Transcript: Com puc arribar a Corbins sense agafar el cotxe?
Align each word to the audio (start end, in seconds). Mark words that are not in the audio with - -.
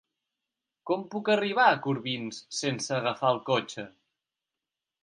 Com 0.91 1.03
puc 1.11 1.29
arribar 1.33 1.67
a 1.73 1.77
Corbins 1.85 2.41
sense 2.63 2.99
agafar 2.99 3.35
el 3.37 3.43
cotxe? 3.53 3.89